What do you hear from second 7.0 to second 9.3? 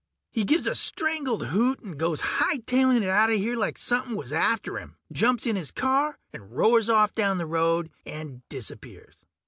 down the road and disappears.